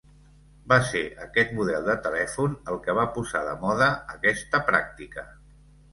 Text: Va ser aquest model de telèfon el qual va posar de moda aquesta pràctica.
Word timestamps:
Va 0.71 0.77
ser 0.91 1.01
aquest 1.25 1.51
model 1.57 1.85
de 1.89 1.95
telèfon 2.07 2.57
el 2.73 2.81
qual 2.87 2.99
va 3.03 3.07
posar 3.19 3.45
de 3.49 3.53
moda 3.67 3.91
aquesta 4.19 4.67
pràctica. 4.71 5.27